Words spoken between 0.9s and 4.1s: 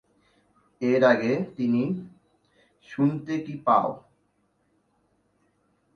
এর আগে তিনি "শুনতে কি পাও!"